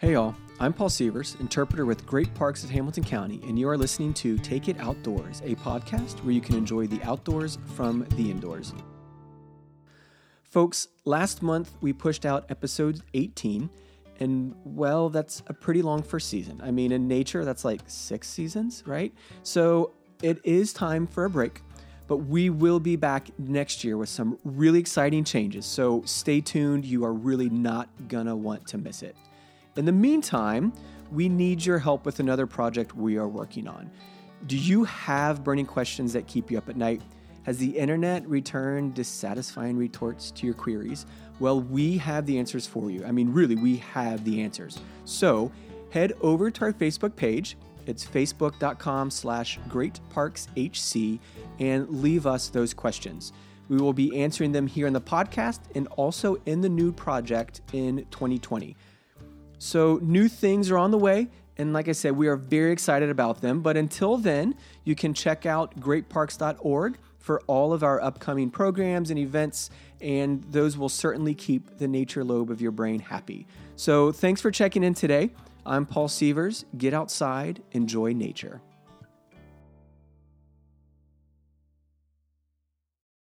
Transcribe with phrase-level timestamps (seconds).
[0.00, 3.76] Hey y'all, I'm Paul Sievers, interpreter with Great Parks of Hamilton County, and you are
[3.76, 8.30] listening to Take It Outdoors, a podcast where you can enjoy the outdoors from the
[8.30, 8.72] indoors.
[10.44, 13.68] Folks, last month we pushed out episode 18,
[14.20, 16.60] and well, that's a pretty long first season.
[16.62, 19.12] I mean, in nature, that's like six seasons, right?
[19.42, 21.60] So it is time for a break,
[22.06, 25.66] but we will be back next year with some really exciting changes.
[25.66, 26.84] So stay tuned.
[26.84, 29.16] You are really not gonna want to miss it.
[29.78, 30.72] In the meantime,
[31.12, 33.88] we need your help with another project we are working on.
[34.48, 37.00] Do you have burning questions that keep you up at night?
[37.44, 41.06] Has the internet returned dissatisfying retorts to your queries?
[41.38, 43.04] Well, we have the answers for you.
[43.04, 44.80] I mean, really, we have the answers.
[45.04, 45.52] So
[45.90, 47.56] head over to our Facebook page.
[47.86, 51.20] It's facebook.com slash greatparkshc
[51.60, 53.32] and leave us those questions.
[53.68, 57.60] We will be answering them here in the podcast and also in the new project
[57.72, 58.76] in 2020.
[59.58, 61.28] So, new things are on the way.
[61.56, 63.60] And like I said, we are very excited about them.
[63.60, 69.18] But until then, you can check out greatparks.org for all of our upcoming programs and
[69.18, 69.70] events.
[70.00, 73.46] And those will certainly keep the nature lobe of your brain happy.
[73.76, 75.30] So, thanks for checking in today.
[75.66, 76.64] I'm Paul Sievers.
[76.76, 78.62] Get outside, enjoy nature.